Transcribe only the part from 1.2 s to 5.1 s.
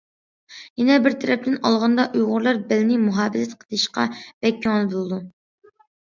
تەرەپتىن ئالغاندا، ئۇيغۇرلار بەلنى مۇھاپىزەت قىلىشقا بەك كۆڭۈل